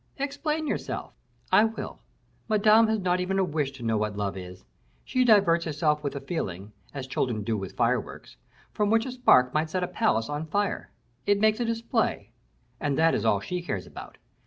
[0.17, 1.13] "Explain yourself."
[1.51, 1.99] "I will.
[2.49, 4.65] Madame has not even a wish to know what love is.
[5.05, 8.35] She diverts herself with the feeling, as children do with fireworks,
[8.73, 10.89] form which a spark might set a palace on fire.
[11.27, 12.31] It makes a display,
[12.79, 14.17] and that is all she cares about.